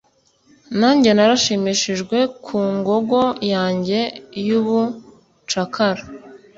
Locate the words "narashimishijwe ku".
1.13-2.57